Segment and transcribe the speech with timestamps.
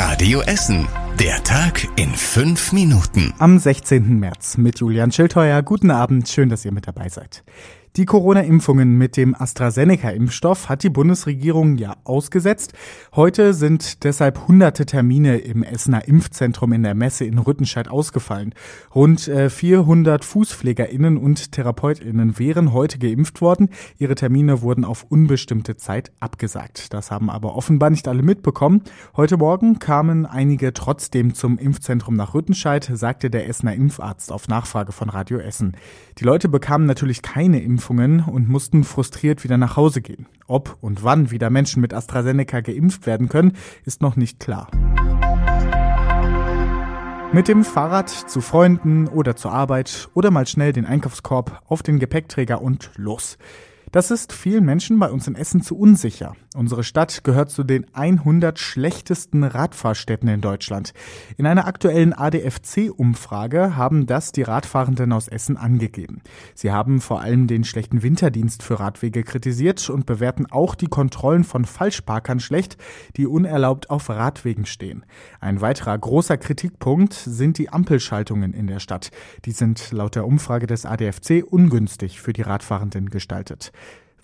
[0.00, 0.86] Radio Essen.
[1.18, 3.34] Der Tag in fünf Minuten.
[3.40, 4.20] Am 16.
[4.20, 5.60] März mit Julian Schildheuer.
[5.62, 7.42] Guten Abend, schön, dass ihr mit dabei seid.
[7.96, 12.74] Die Corona-Impfungen mit dem AstraZeneca-Impfstoff hat die Bundesregierung ja ausgesetzt.
[13.16, 18.54] Heute sind deshalb hunderte Termine im Essener Impfzentrum in der Messe in Rüttenscheid ausgefallen.
[18.94, 23.70] Rund 400 äh, FußpflegerInnen und TherapeutInnen wären heute geimpft worden.
[23.96, 26.92] Ihre Termine wurden auf unbestimmte Zeit abgesagt.
[26.92, 28.82] Das haben aber offenbar nicht alle mitbekommen.
[29.16, 34.92] Heute Morgen kamen einige trotzdem zum Impfzentrum nach Rüttenscheid, sagte der Essener Impfarzt auf Nachfrage
[34.92, 35.76] von Radio Essen.
[36.18, 40.26] Die Leute bekamen natürlich keine Impfung Impfungen und mussten frustriert wieder nach Hause gehen.
[40.48, 43.52] Ob und wann wieder Menschen mit AstraZeneca geimpft werden können,
[43.84, 44.68] ist noch nicht klar.
[47.32, 52.00] Mit dem Fahrrad zu Freunden oder zur Arbeit oder mal schnell den Einkaufskorb auf den
[52.00, 53.38] Gepäckträger und los.
[53.90, 56.34] Das ist vielen Menschen bei uns in Essen zu unsicher.
[56.54, 60.92] Unsere Stadt gehört zu den 100 schlechtesten Radfahrstädten in Deutschland.
[61.38, 66.20] In einer aktuellen ADFC-Umfrage haben das die Radfahrenden aus Essen angegeben.
[66.54, 71.44] Sie haben vor allem den schlechten Winterdienst für Radwege kritisiert und bewerten auch die Kontrollen
[71.44, 72.76] von Falschparkern schlecht,
[73.16, 75.06] die unerlaubt auf Radwegen stehen.
[75.40, 79.10] Ein weiterer großer Kritikpunkt sind die Ampelschaltungen in der Stadt.
[79.46, 83.72] Die sind laut der Umfrage des ADFC ungünstig für die Radfahrenden gestaltet.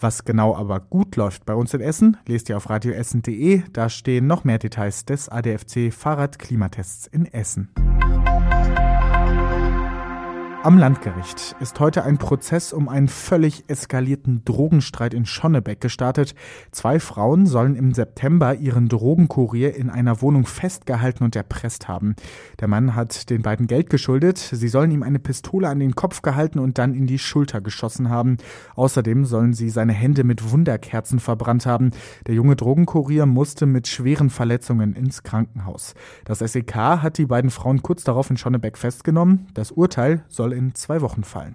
[0.00, 3.62] Was genau aber gut läuft bei uns in Essen, lest ihr auf radioessen.de.
[3.72, 7.70] Da stehen noch mehr Details des ADFC Fahrradklimatests in Essen.
[10.64, 16.34] Am Landgericht ist heute ein Prozess um einen völlig eskalierten Drogenstreit in Schonnebeck gestartet.
[16.70, 22.16] Zwei Frauen sollen im September ihren Drogenkurier in einer Wohnung festgehalten und erpresst haben.
[22.60, 24.38] Der Mann hat den beiden Geld geschuldet.
[24.38, 28.08] Sie sollen ihm eine Pistole an den Kopf gehalten und dann in die Schulter geschossen
[28.08, 28.38] haben.
[28.74, 31.90] Außerdem sollen sie seine Hände mit Wunderkerzen verbrannt haben.
[32.26, 35.92] Der junge Drogenkurier musste mit schweren Verletzungen ins Krankenhaus.
[36.24, 39.48] Das SEK hat die beiden Frauen kurz darauf in Schonnebeck festgenommen.
[39.52, 41.54] Das Urteil soll in zwei Wochen fallen.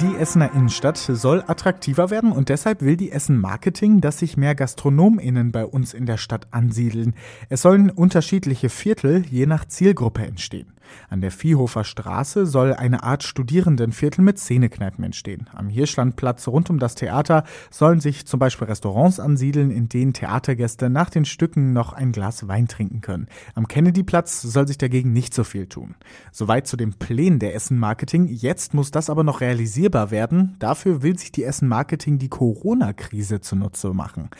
[0.00, 4.54] Die Essener Innenstadt soll attraktiver werden und deshalb will die Essen Marketing, dass sich mehr
[4.54, 7.14] GastronomInnen bei uns in der Stadt ansiedeln.
[7.48, 10.72] Es sollen unterschiedliche Viertel je nach Zielgruppe entstehen.
[11.08, 15.48] An der Viehhofer Straße soll eine Art Studierendenviertel mit Szenekneipen entstehen.
[15.54, 20.90] Am Hirschlandplatz rund um das Theater sollen sich zum Beispiel Restaurants ansiedeln, in denen Theatergäste
[20.90, 23.26] nach den Stücken noch ein Glas Wein trinken können.
[23.54, 25.94] Am Kennedyplatz soll sich dagegen nicht so viel tun.
[26.32, 28.26] Soweit zu den Plänen der Essen Marketing.
[28.28, 30.56] Jetzt muss das aber noch realisierbar werden.
[30.58, 34.30] Dafür will sich die Essen Marketing die Corona-Krise zunutze machen.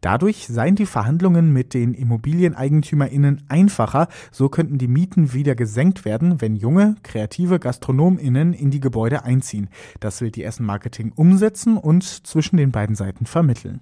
[0.00, 4.08] Dadurch seien die Verhandlungen mit den ImmobilieneigentümerInnen einfacher.
[4.30, 9.68] So könnten die Mieten wieder gesenkt werden, wenn junge, kreative GastronomInnen in die Gebäude einziehen.
[10.00, 13.80] Das will die Essen Marketing umsetzen und zwischen den beiden Seiten vermitteln.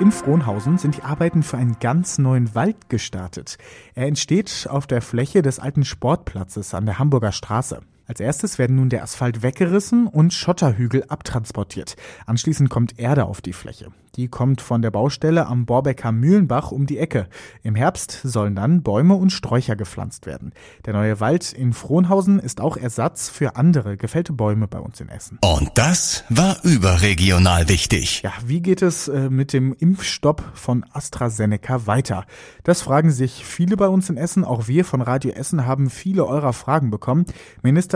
[0.00, 3.58] In Frohnhausen sind die Arbeiten für einen ganz neuen Wald gestartet.
[3.94, 7.80] Er entsteht auf der Fläche des alten Sportplatzes an der Hamburger Straße.
[8.08, 11.94] Als erstes werden nun der Asphalt weggerissen und Schotterhügel abtransportiert.
[12.24, 13.92] Anschließend kommt Erde auf die Fläche.
[14.16, 17.28] Die kommt von der Baustelle am Borbecker Mühlenbach um die Ecke.
[17.62, 20.52] Im Herbst sollen dann Bäume und Sträucher gepflanzt werden.
[20.86, 25.08] Der neue Wald in Frohnhausen ist auch Ersatz für andere gefällte Bäume bei uns in
[25.08, 25.38] Essen.
[25.42, 28.22] Und das war überregional wichtig.
[28.22, 32.24] Ja, wie geht es äh, mit dem Impfstopp von AstraZeneca weiter?
[32.64, 34.44] Das fragen sich viele bei uns in Essen.
[34.44, 37.26] Auch wir von Radio Essen haben viele eurer Fragen bekommen.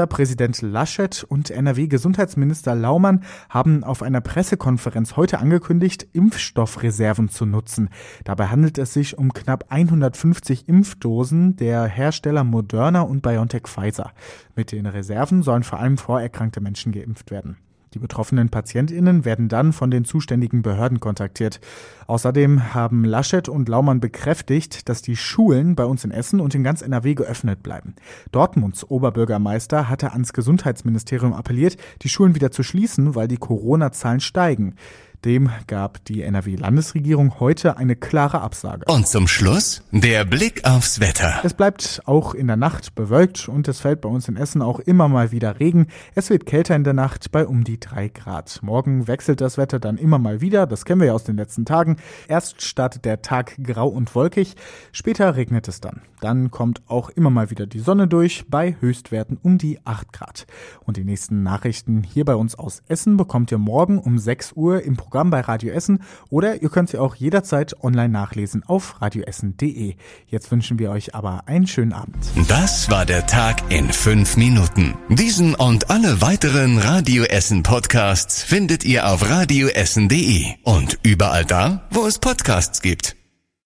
[0.03, 7.89] Ministerpräsident Laschet und NRW-Gesundheitsminister Laumann haben auf einer Pressekonferenz heute angekündigt, Impfstoffreserven zu nutzen.
[8.25, 14.11] Dabei handelt es sich um knapp 150 Impfdosen der Hersteller Moderna und BioNTech Pfizer.
[14.57, 17.59] Mit den Reserven sollen vor allem vorerkrankte Menschen geimpft werden.
[17.95, 21.61] Die betroffenen PatientInnen werden dann von den zuständigen Behörden kontaktiert.
[22.07, 26.65] Außerdem haben Laschet und Laumann bekräftigt, dass die Schulen bei uns in Essen und in
[26.65, 27.95] ganz NRW geöffnet bleiben.
[28.31, 34.77] Dortmunds Oberbürgermeister hatte ans Gesundheitsministerium appelliert, die Schulen wieder zu schließen, weil die Corona-Zahlen steigen.
[35.25, 38.93] Dem gab die NRW-Landesregierung heute eine klare Absage.
[38.93, 41.39] Und zum Schluss der Blick aufs Wetter.
[41.45, 44.81] Es bleibt auch in der Nacht bewölkt und es fällt bei uns in Essen auch
[44.81, 45.87] immer mal wieder Regen.
[46.17, 48.59] Es wird kälter in der Nacht bei um die drei Grad.
[48.63, 50.67] Morgen wechselt das Wetter dann immer mal wieder.
[50.67, 51.99] Das kennen wir ja aus den letzten Tagen.
[52.27, 54.57] Erst startet der Tag grau und wolkig.
[54.91, 56.03] Später regnet es dann.
[56.21, 60.49] Dann kommt auch immer mal wieder die Sonne durch bei Höchstwerten um die acht Grad.
[60.85, 64.83] Und die nächsten Nachrichten hier bei uns aus Essen bekommt ihr morgen um 6 Uhr
[64.83, 65.99] im Programm Programm bei Radio Essen
[66.31, 69.97] oder ihr könnt sie auch jederzeit online nachlesen auf radioessen.de.
[70.27, 72.17] Jetzt wünschen wir euch aber einen schönen Abend.
[72.49, 74.95] Das war der Tag in fünf Minuten.
[75.11, 82.07] Diesen und alle weiteren Radio Essen Podcasts findet ihr auf radioessen.de und überall da, wo
[82.07, 83.22] es Podcasts gibt.